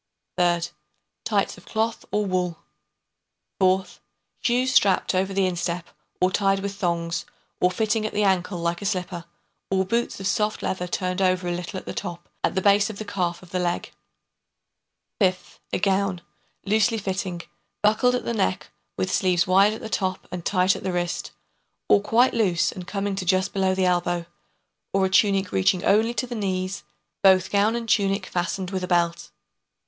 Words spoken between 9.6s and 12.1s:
or boots of soft leather turned over a little at the